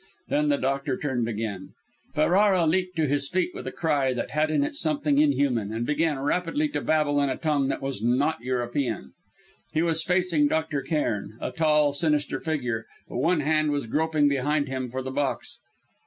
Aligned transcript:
Then 0.29 0.49
the 0.49 0.57
doctor 0.57 0.97
turned 0.97 1.27
again. 1.29 1.73
Ferrara 2.15 2.65
leapt 2.65 2.95
to 2.95 3.05
his 3.05 3.29
feet 3.29 3.51
with 3.53 3.67
a 3.67 3.71
cry 3.71 4.13
that 4.13 4.31
had 4.31 4.49
in 4.49 4.63
it 4.63 4.75
something 4.75 5.19
inhuman, 5.19 5.71
and 5.71 5.85
began 5.85 6.17
rapidly 6.17 6.67
to 6.69 6.81
babble 6.81 7.21
in 7.21 7.29
a 7.29 7.37
tongue 7.37 7.67
that 7.67 7.83
was 7.83 8.01
not 8.01 8.41
European. 8.41 9.11
He 9.71 9.83
was 9.83 10.03
facing 10.03 10.47
Dr. 10.47 10.81
Cairn, 10.81 11.37
a 11.39 11.51
tall, 11.51 11.93
sinister 11.93 12.39
figure, 12.39 12.87
but 13.07 13.17
one 13.17 13.41
hand 13.41 13.69
was 13.69 13.85
groping 13.85 14.27
behind 14.27 14.67
him 14.67 14.89
for 14.89 15.03
the 15.03 15.11
box. 15.11 15.59